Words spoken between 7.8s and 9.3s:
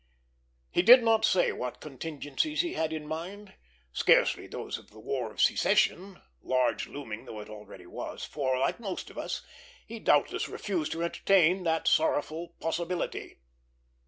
was, for, like most of